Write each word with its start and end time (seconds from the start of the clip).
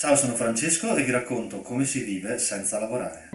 Ciao, 0.00 0.16
sono 0.16 0.34
Francesco 0.34 0.96
e 0.96 1.02
vi 1.02 1.10
racconto 1.10 1.60
come 1.60 1.84
si 1.84 2.02
vive 2.02 2.38
senza 2.38 2.78
lavorare. 2.78 3.28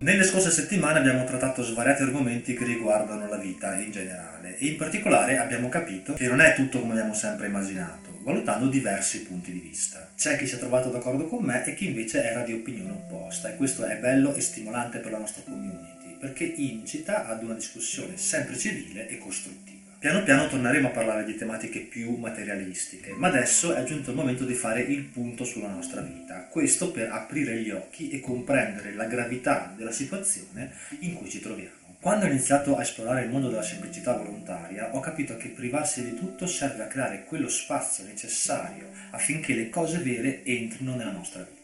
Nelle 0.00 0.22
scorse 0.22 0.50
settimane 0.50 0.98
abbiamo 0.98 1.24
trattato 1.24 1.62
svariati 1.62 2.02
argomenti 2.02 2.52
che 2.52 2.66
riguardano 2.66 3.26
la 3.26 3.38
vita 3.38 3.74
in 3.76 3.90
generale 3.90 4.58
e 4.58 4.66
in 4.66 4.76
particolare 4.76 5.38
abbiamo 5.38 5.70
capito 5.70 6.12
che 6.12 6.28
non 6.28 6.42
è 6.42 6.54
tutto 6.54 6.80
come 6.80 6.92
abbiamo 6.92 7.14
sempre 7.14 7.46
immaginato, 7.46 8.18
valutando 8.22 8.68
diversi 8.68 9.22
punti 9.22 9.50
di 9.50 9.60
vista. 9.60 10.10
C'è 10.14 10.36
chi 10.36 10.46
si 10.46 10.56
è 10.56 10.58
trovato 10.58 10.90
d'accordo 10.90 11.26
con 11.26 11.42
me 11.42 11.64
e 11.64 11.72
chi 11.72 11.86
invece 11.86 12.22
era 12.22 12.42
di 12.42 12.52
opinione 12.52 12.90
opposta 12.90 13.48
e 13.48 13.56
questo 13.56 13.82
è 13.86 13.96
bello 13.96 14.34
e 14.34 14.42
stimolante 14.42 14.98
per 14.98 15.12
la 15.12 15.18
nostra 15.18 15.40
community 15.42 16.18
perché 16.20 16.44
incita 16.44 17.26
ad 17.26 17.42
una 17.42 17.54
discussione 17.54 18.18
sempre 18.18 18.58
civile 18.58 19.08
e 19.08 19.16
costruttiva. 19.16 19.69
Piano 20.00 20.22
piano 20.22 20.48
torneremo 20.48 20.88
a 20.88 20.92
parlare 20.92 21.24
di 21.24 21.34
tematiche 21.34 21.80
più 21.80 22.16
materialistiche, 22.16 23.12
ma 23.12 23.28
adesso 23.28 23.74
è 23.74 23.84
giunto 23.84 24.08
il 24.08 24.16
momento 24.16 24.46
di 24.46 24.54
fare 24.54 24.80
il 24.80 25.02
punto 25.02 25.44
sulla 25.44 25.68
nostra 25.68 26.00
vita. 26.00 26.46
Questo 26.46 26.90
per 26.90 27.10
aprire 27.12 27.60
gli 27.60 27.68
occhi 27.68 28.08
e 28.08 28.18
comprendere 28.18 28.94
la 28.94 29.04
gravità 29.04 29.74
della 29.76 29.92
situazione 29.92 30.72
in 31.00 31.12
cui 31.12 31.28
ci 31.28 31.40
troviamo. 31.40 31.96
Quando 32.00 32.24
ho 32.24 32.28
iniziato 32.30 32.78
a 32.78 32.80
esplorare 32.80 33.24
il 33.24 33.30
mondo 33.30 33.50
della 33.50 33.60
semplicità 33.60 34.16
volontaria, 34.16 34.96
ho 34.96 35.00
capito 35.00 35.36
che 35.36 35.48
privarsi 35.48 36.02
di 36.02 36.16
tutto 36.16 36.46
serve 36.46 36.82
a 36.82 36.86
creare 36.86 37.24
quello 37.24 37.50
spazio 37.50 38.04
necessario 38.04 38.88
affinché 39.10 39.52
le 39.52 39.68
cose 39.68 39.98
vere 39.98 40.42
entrino 40.44 40.96
nella 40.96 41.12
nostra 41.12 41.42
vita. 41.42 41.59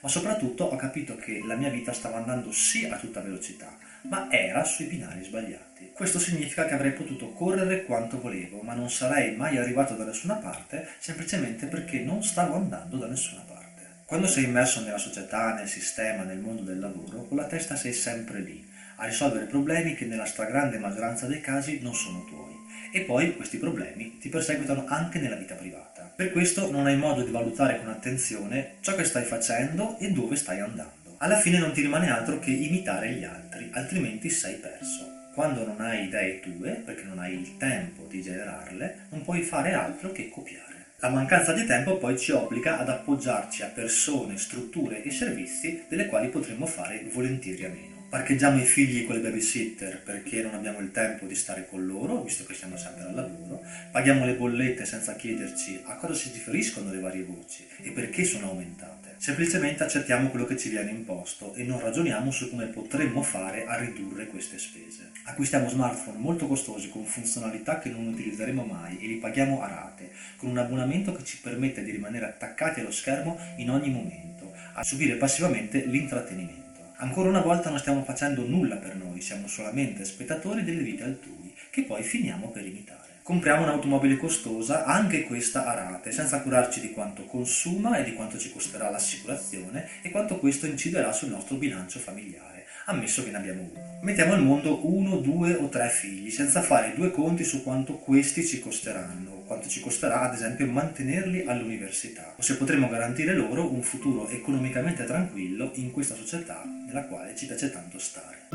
Ma 0.00 0.08
soprattutto 0.08 0.64
ho 0.64 0.76
capito 0.76 1.16
che 1.16 1.42
la 1.44 1.56
mia 1.56 1.70
vita 1.70 1.92
stava 1.92 2.18
andando 2.18 2.52
sì 2.52 2.84
a 2.84 2.96
tutta 2.96 3.20
velocità, 3.20 3.76
ma 4.02 4.30
era 4.30 4.62
sui 4.62 4.86
binari 4.86 5.24
sbagliati. 5.24 5.90
Questo 5.92 6.20
significa 6.20 6.66
che 6.66 6.74
avrei 6.74 6.92
potuto 6.92 7.32
correre 7.32 7.84
quanto 7.84 8.20
volevo, 8.20 8.60
ma 8.60 8.74
non 8.74 8.90
sarei 8.90 9.34
mai 9.34 9.56
arrivato 9.56 9.94
da 9.94 10.04
nessuna 10.04 10.34
parte 10.34 10.88
semplicemente 10.98 11.66
perché 11.66 11.98
non 11.98 12.22
stavo 12.22 12.54
andando 12.54 12.96
da 12.96 13.08
nessuna 13.08 13.40
parte. 13.40 13.56
Quando 14.04 14.26
sei 14.28 14.44
immerso 14.44 14.82
nella 14.82 14.98
società, 14.98 15.52
nel 15.54 15.68
sistema, 15.68 16.22
nel 16.22 16.38
mondo 16.38 16.62
del 16.62 16.78
lavoro, 16.78 17.24
con 17.24 17.36
la 17.36 17.46
testa 17.46 17.74
sei 17.74 17.92
sempre 17.92 18.40
lì, 18.40 18.66
a 18.96 19.04
risolvere 19.04 19.46
problemi 19.46 19.94
che 19.94 20.06
nella 20.06 20.24
stragrande 20.24 20.78
maggioranza 20.78 21.26
dei 21.26 21.40
casi 21.40 21.80
non 21.82 21.94
sono 21.94 22.24
tuoi. 22.24 22.56
E 22.92 23.02
poi 23.02 23.36
questi 23.36 23.58
problemi 23.58 24.18
ti 24.18 24.28
perseguitano 24.28 24.84
anche 24.86 25.18
nella 25.18 25.36
vita 25.36 25.54
privata. 25.54 25.97
Per 26.18 26.32
questo 26.32 26.68
non 26.68 26.86
hai 26.86 26.96
modo 26.96 27.22
di 27.22 27.30
valutare 27.30 27.78
con 27.78 27.90
attenzione 27.90 28.72
ciò 28.80 28.96
che 28.96 29.04
stai 29.04 29.22
facendo 29.22 29.96
e 30.00 30.10
dove 30.10 30.34
stai 30.34 30.58
andando 30.58 31.14
alla 31.18 31.38
fine 31.38 31.58
non 31.58 31.72
ti 31.72 31.80
rimane 31.80 32.10
altro 32.10 32.40
che 32.40 32.50
imitare 32.50 33.12
gli 33.12 33.22
altri, 33.22 33.70
altrimenti 33.72 34.28
sei 34.28 34.54
perso. 34.54 35.30
Quando 35.32 35.64
non 35.64 35.80
hai 35.80 36.06
idee 36.06 36.40
tue, 36.40 36.70
perché 36.70 37.04
non 37.04 37.20
hai 37.20 37.34
il 37.34 37.56
tempo 37.56 38.06
di 38.08 38.20
generarle, 38.20 39.06
non 39.10 39.22
puoi 39.22 39.42
fare 39.42 39.74
altro 39.74 40.10
che 40.10 40.28
copiare. 40.28 40.86
La 40.98 41.08
mancanza 41.08 41.52
di 41.52 41.64
tempo 41.64 41.98
poi 41.98 42.18
ci 42.18 42.32
obbliga 42.32 42.78
ad 42.78 42.88
appoggiarci 42.88 43.62
a 43.62 43.68
persone, 43.68 44.38
strutture 44.38 45.04
e 45.04 45.10
servizi 45.12 45.84
delle 45.88 46.06
quali 46.06 46.28
potremmo 46.28 46.66
fare 46.66 47.04
volentieri 47.12 47.64
a 47.64 47.68
meno. 47.68 47.97
Parcheggiamo 48.08 48.58
i 48.58 48.64
figli 48.64 49.06
con 49.06 49.16
le 49.16 49.20
babysitter 49.20 50.02
perché 50.02 50.42
non 50.42 50.54
abbiamo 50.54 50.78
il 50.80 50.90
tempo 50.90 51.26
di 51.26 51.34
stare 51.34 51.66
con 51.68 51.86
loro, 51.86 52.22
visto 52.22 52.44
che 52.44 52.54
siamo 52.54 52.76
sempre 52.76 53.04
al 53.04 53.14
lavoro, 53.14 53.62
paghiamo 53.90 54.24
le 54.24 54.34
bollette 54.34 54.84
senza 54.84 55.14
chiederci 55.14 55.82
a 55.84 55.96
cosa 55.96 56.14
si 56.14 56.30
riferiscono 56.32 56.90
le 56.90 57.00
varie 57.00 57.24
voci 57.24 57.66
e 57.82 57.90
perché 57.90 58.24
sono 58.24 58.48
aumentate 58.48 58.98
Semplicemente 59.18 59.82
accettiamo 59.82 60.28
quello 60.28 60.46
che 60.46 60.56
ci 60.56 60.68
viene 60.68 60.92
imposto 60.92 61.52
e 61.54 61.64
non 61.64 61.80
ragioniamo 61.80 62.30
su 62.30 62.48
come 62.50 62.66
potremmo 62.66 63.20
fare 63.20 63.66
a 63.66 63.76
ridurre 63.76 64.28
queste 64.28 64.58
spese. 64.58 65.10
Acquistiamo 65.24 65.68
smartphone 65.68 66.18
molto 66.18 66.46
costosi 66.46 66.88
con 66.88 67.04
funzionalità 67.04 67.80
che 67.80 67.90
non 67.90 68.06
utilizzeremo 68.06 68.62
mai 68.62 68.96
e 69.00 69.08
li 69.08 69.16
paghiamo 69.16 69.60
a 69.60 69.66
rate, 69.66 70.12
con 70.36 70.50
un 70.50 70.58
abbonamento 70.58 71.12
che 71.12 71.24
ci 71.24 71.40
permette 71.40 71.82
di 71.82 71.90
rimanere 71.90 72.26
attaccati 72.26 72.78
allo 72.78 72.92
schermo 72.92 73.36
in 73.56 73.70
ogni 73.70 73.90
momento, 73.90 74.54
a 74.74 74.84
subire 74.84 75.16
passivamente 75.16 75.84
l'intrattenimento. 75.84 76.67
Ancora 77.00 77.28
una 77.28 77.40
volta 77.40 77.70
non 77.70 77.78
stiamo 77.78 78.02
facendo 78.02 78.44
nulla 78.44 78.76
per 78.76 78.96
noi, 78.96 79.20
siamo 79.20 79.46
solamente 79.46 80.04
spettatori 80.04 80.64
delle 80.64 80.82
vite 80.82 81.04
altrui, 81.04 81.54
che 81.70 81.84
poi 81.84 82.02
finiamo 82.02 82.50
per 82.50 82.66
imitare 82.66 83.08
compriamo 83.28 83.64
un'automobile 83.64 84.16
costosa, 84.16 84.86
anche 84.86 85.24
questa 85.24 85.66
a 85.66 85.74
rate, 85.74 86.12
senza 86.12 86.40
curarci 86.40 86.80
di 86.80 86.92
quanto 86.92 87.26
consuma 87.26 87.98
e 87.98 88.04
di 88.04 88.14
quanto 88.14 88.38
ci 88.38 88.50
costerà 88.50 88.88
l'assicurazione 88.88 89.86
e 90.00 90.10
quanto 90.10 90.38
questo 90.38 90.64
inciderà 90.64 91.12
sul 91.12 91.28
nostro 91.28 91.56
bilancio 91.56 91.98
familiare, 91.98 92.64
ammesso 92.86 93.22
che 93.22 93.30
ne 93.30 93.36
abbiamo 93.36 93.68
uno. 93.70 93.98
Mettiamo 94.00 94.32
al 94.32 94.42
mondo 94.42 94.90
uno, 94.90 95.18
due 95.18 95.52
o 95.52 95.68
tre 95.68 95.90
figli, 95.90 96.30
senza 96.30 96.62
fare 96.62 96.94
due 96.96 97.10
conti 97.10 97.44
su 97.44 97.62
quanto 97.62 97.98
questi 97.98 98.46
ci 98.46 98.60
costeranno, 98.60 99.42
quanto 99.44 99.68
ci 99.68 99.80
costerà 99.80 100.22
ad 100.22 100.32
esempio 100.32 100.66
mantenerli 100.66 101.44
all'università, 101.44 102.32
o 102.34 102.40
se 102.40 102.56
potremo 102.56 102.88
garantire 102.88 103.34
loro 103.34 103.70
un 103.70 103.82
futuro 103.82 104.26
economicamente 104.30 105.04
tranquillo 105.04 105.72
in 105.74 105.90
questa 105.90 106.14
società 106.14 106.77
nella 106.88 107.04
quale 107.04 107.36
ci 107.36 107.46
piace 107.46 107.70
tanto 107.70 107.98
stare. 107.98 108.48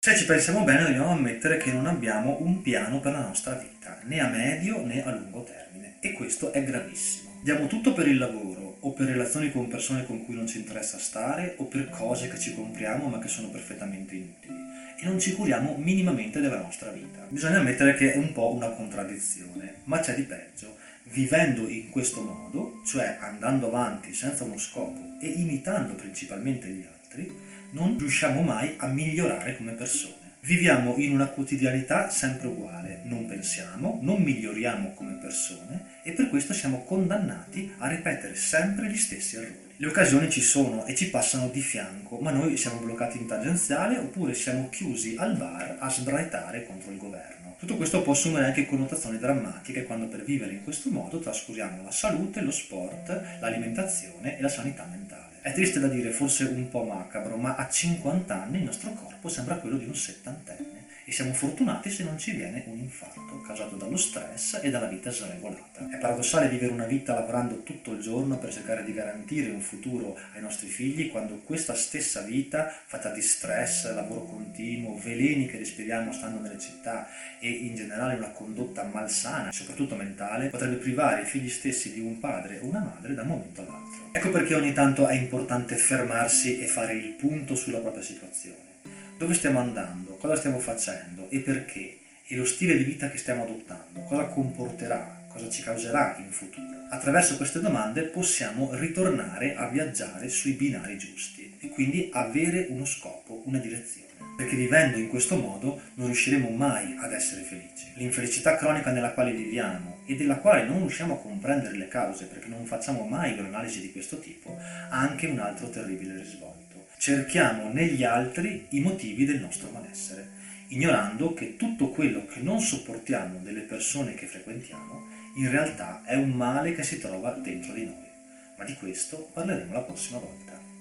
Se 0.00 0.16
ci 0.16 0.26
pensiamo 0.26 0.64
bene 0.64 0.84
dobbiamo 0.84 1.10
ammettere 1.10 1.56
che 1.56 1.72
non 1.72 1.86
abbiamo 1.86 2.38
un 2.40 2.60
piano 2.60 3.00
per 3.00 3.12
la 3.12 3.22
nostra 3.22 3.54
vita, 3.54 4.00
né 4.04 4.20
a 4.20 4.28
medio 4.28 4.84
né 4.84 5.02
a 5.02 5.10
lungo 5.10 5.44
termine, 5.44 5.96
e 6.00 6.12
questo 6.12 6.52
è 6.52 6.62
gravissimo. 6.62 7.40
Diamo 7.42 7.66
tutto 7.66 7.92
per 7.92 8.08
il 8.08 8.18
lavoro, 8.18 8.78
o 8.80 8.92
per 8.92 9.06
relazioni 9.06 9.50
con 9.50 9.68
persone 9.68 10.04
con 10.04 10.24
cui 10.24 10.34
non 10.34 10.46
ci 10.46 10.58
interessa 10.58 10.98
stare, 10.98 11.54
o 11.58 11.64
per 11.64 11.88
cose 11.88 12.28
che 12.28 12.38
ci 12.38 12.54
compriamo 12.54 13.08
ma 13.08 13.18
che 13.18 13.28
sono 13.28 13.48
perfettamente 13.48 14.14
inutili, 14.14 14.63
e 14.98 15.04
non 15.04 15.18
ci 15.18 15.34
curiamo 15.34 15.76
minimamente 15.76 16.40
della 16.40 16.60
nostra 16.60 16.90
vita. 16.90 17.26
Bisogna 17.28 17.58
ammettere 17.58 17.94
che 17.94 18.12
è 18.12 18.16
un 18.16 18.32
po' 18.32 18.52
una 18.52 18.70
contraddizione, 18.70 19.76
ma 19.84 20.00
c'è 20.00 20.14
di 20.14 20.22
peggio. 20.22 20.76
Vivendo 21.04 21.68
in 21.68 21.90
questo 21.90 22.22
modo, 22.22 22.80
cioè 22.86 23.18
andando 23.20 23.66
avanti 23.66 24.14
senza 24.14 24.44
uno 24.44 24.58
scopo 24.58 25.16
e 25.20 25.26
imitando 25.28 25.94
principalmente 25.94 26.68
gli 26.68 26.84
altri, 26.84 27.30
non 27.70 27.98
riusciamo 27.98 28.40
mai 28.42 28.74
a 28.78 28.86
migliorare 28.86 29.56
come 29.56 29.72
persone. 29.72 30.22
Viviamo 30.40 30.96
in 30.98 31.12
una 31.12 31.26
quotidianità 31.26 32.10
sempre 32.10 32.48
uguale, 32.48 33.00
non 33.04 33.26
pensiamo, 33.26 33.98
non 34.02 34.22
miglioriamo 34.22 34.92
come 34.92 35.14
persone 35.14 36.00
e 36.02 36.12
per 36.12 36.28
questo 36.28 36.52
siamo 36.52 36.84
condannati 36.84 37.72
a 37.78 37.88
ripetere 37.88 38.34
sempre 38.34 38.90
gli 38.90 38.96
stessi 38.96 39.36
errori. 39.36 39.63
Le 39.76 39.88
occasioni 39.88 40.30
ci 40.30 40.40
sono 40.40 40.86
e 40.86 40.94
ci 40.94 41.10
passano 41.10 41.48
di 41.48 41.60
fianco, 41.60 42.18
ma 42.18 42.30
noi 42.30 42.56
siamo 42.56 42.78
bloccati 42.78 43.18
in 43.18 43.26
tangenziale 43.26 43.98
oppure 43.98 44.32
siamo 44.32 44.68
chiusi 44.68 45.16
al 45.18 45.36
bar 45.36 45.78
a 45.80 45.90
sbraitare 45.90 46.64
contro 46.64 46.92
il 46.92 46.98
governo. 46.98 47.56
Tutto 47.58 47.74
questo 47.76 48.00
può 48.02 48.12
assumere 48.12 48.46
anche 48.46 48.66
connotazioni 48.66 49.18
drammatiche 49.18 49.82
quando 49.82 50.06
per 50.06 50.22
vivere 50.22 50.52
in 50.52 50.62
questo 50.62 50.90
modo 50.90 51.18
trascuriamo 51.18 51.82
la 51.82 51.90
salute, 51.90 52.40
lo 52.40 52.52
sport, 52.52 53.20
l'alimentazione 53.40 54.38
e 54.38 54.40
la 54.42 54.48
sanità 54.48 54.86
mentale. 54.88 55.40
È 55.40 55.52
triste 55.52 55.80
da 55.80 55.88
dire, 55.88 56.12
forse 56.12 56.44
un 56.44 56.68
po' 56.68 56.84
macabro, 56.84 57.36
ma 57.36 57.56
a 57.56 57.68
50 57.68 58.42
anni 58.44 58.58
il 58.58 58.64
nostro 58.64 58.92
corpo 58.92 59.28
sembra 59.28 59.56
quello 59.56 59.76
di 59.76 59.86
un 59.86 59.96
settantenne 59.96 60.84
e 61.04 61.10
siamo 61.10 61.34
fortunati 61.34 61.90
se 61.90 62.04
non 62.04 62.16
ci 62.16 62.30
viene 62.30 62.62
un 62.68 62.78
infarto 62.78 63.23
causato 63.44 63.76
dallo 63.76 63.96
stress 63.96 64.60
e 64.62 64.70
dalla 64.70 64.86
vita 64.86 65.10
sregolata. 65.10 65.88
È 65.90 65.98
paradossale 65.98 66.48
vivere 66.48 66.72
una 66.72 66.86
vita 66.86 67.14
lavorando 67.14 67.62
tutto 67.62 67.92
il 67.92 68.00
giorno 68.00 68.38
per 68.38 68.52
cercare 68.52 68.84
di 68.84 68.92
garantire 68.92 69.50
un 69.50 69.60
futuro 69.60 70.18
ai 70.34 70.40
nostri 70.40 70.68
figli 70.68 71.10
quando 71.10 71.38
questa 71.38 71.74
stessa 71.74 72.22
vita, 72.22 72.72
fatta 72.86 73.10
di 73.10 73.20
stress, 73.20 73.92
lavoro 73.94 74.24
continuo, 74.24 74.98
veleni 74.98 75.46
che 75.46 75.58
respiriamo 75.58 76.12
stando 76.12 76.40
nelle 76.40 76.58
città 76.58 77.08
e 77.38 77.50
in 77.50 77.74
generale 77.74 78.14
una 78.14 78.30
condotta 78.30 78.82
malsana, 78.84 79.52
soprattutto 79.52 79.94
mentale, 79.94 80.48
potrebbe 80.48 80.76
privare 80.76 81.22
i 81.22 81.26
figli 81.26 81.48
stessi 81.48 81.92
di 81.92 82.00
un 82.00 82.18
padre 82.18 82.60
o 82.60 82.66
una 82.66 82.80
madre 82.80 83.14
da 83.14 83.22
un 83.22 83.28
momento 83.28 83.60
all'altro. 83.60 84.08
Ecco 84.12 84.30
perché 84.30 84.54
ogni 84.54 84.72
tanto 84.72 85.06
è 85.06 85.14
importante 85.14 85.76
fermarsi 85.76 86.60
e 86.60 86.66
fare 86.66 86.94
il 86.94 87.12
punto 87.12 87.54
sulla 87.54 87.78
propria 87.78 88.02
situazione 88.02 88.72
dove 89.16 89.34
stiamo 89.34 89.60
andando, 89.60 90.16
cosa 90.16 90.36
stiamo 90.36 90.58
facendo 90.58 91.28
e 91.30 91.38
perché, 91.38 91.98
e 92.26 92.36
lo 92.36 92.44
stile 92.44 92.76
di 92.76 92.84
vita 92.84 93.10
che 93.10 93.18
stiamo 93.18 93.44
adottando, 93.44 94.00
cosa 94.04 94.24
comporterà, 94.24 95.24
cosa 95.28 95.50
ci 95.50 95.62
causerà 95.62 96.16
in 96.18 96.30
futuro. 96.30 96.86
Attraverso 96.90 97.36
queste 97.36 97.60
domande 97.60 98.02
possiamo 98.02 98.70
ritornare 98.74 99.54
a 99.54 99.68
viaggiare 99.68 100.28
sui 100.28 100.52
binari 100.52 100.96
giusti 100.96 101.56
e 101.60 101.68
quindi 101.68 102.08
avere 102.12 102.66
uno 102.70 102.84
scopo, 102.84 103.42
una 103.46 103.58
direzione. 103.58 104.02
Perché 104.36 104.56
vivendo 104.56 104.98
in 104.98 105.08
questo 105.08 105.36
modo 105.36 105.80
non 105.94 106.06
riusciremo 106.06 106.48
mai 106.48 106.96
ad 106.98 107.12
essere 107.12 107.42
felici. 107.42 107.92
L'infelicità 107.94 108.56
cronica 108.56 108.90
nella 108.90 109.12
quale 109.12 109.32
viviamo 109.32 109.98
e 110.06 110.16
della 110.16 110.36
quale 110.36 110.64
non 110.64 110.78
riusciamo 110.78 111.14
a 111.14 111.18
comprendere 111.18 111.76
le 111.76 111.88
cause 111.88 112.24
perché 112.24 112.48
non 112.48 112.64
facciamo 112.64 113.06
mai 113.06 113.38
un'analisi 113.38 113.80
di 113.80 113.92
questo 113.92 114.18
tipo 114.18 114.56
ha 114.58 114.98
anche 114.98 115.26
un 115.26 115.38
altro 115.38 115.70
terribile 115.70 116.16
risvolto 116.16 116.64
cerchiamo 117.04 117.70
negli 117.70 118.02
altri 118.02 118.64
i 118.70 118.80
motivi 118.80 119.26
del 119.26 119.38
nostro 119.38 119.68
malessere, 119.70 120.26
ignorando 120.68 121.34
che 121.34 121.56
tutto 121.56 121.88
quello 121.90 122.26
che 122.26 122.40
non 122.40 122.60
sopportiamo 122.60 123.38
delle 123.40 123.62
persone 123.62 124.14
che 124.14 124.26
frequentiamo 124.26 125.22
in 125.36 125.50
realtà 125.50 126.02
è 126.04 126.14
un 126.14 126.30
male 126.30 126.74
che 126.74 126.84
si 126.84 126.98
trova 126.98 127.32
dentro 127.32 127.72
di 127.72 127.84
noi. 127.84 128.08
Ma 128.56 128.64
di 128.64 128.74
questo 128.74 129.30
parleremo 129.32 129.72
la 129.72 129.80
prossima 129.80 130.18
volta. 130.18 130.73